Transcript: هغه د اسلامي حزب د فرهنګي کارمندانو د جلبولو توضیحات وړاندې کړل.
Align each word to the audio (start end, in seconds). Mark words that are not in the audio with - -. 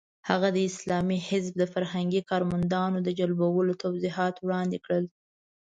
هغه 0.29 0.47
د 0.55 0.57
اسلامي 0.69 1.17
حزب 1.27 1.53
د 1.57 1.63
فرهنګي 1.73 2.21
کارمندانو 2.29 2.97
د 3.03 3.09
جلبولو 3.19 3.79
توضیحات 3.83 4.35
وړاندې 4.39 4.77
کړل. 4.85 5.05